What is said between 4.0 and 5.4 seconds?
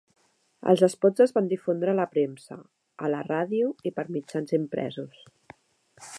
mitjans impresos.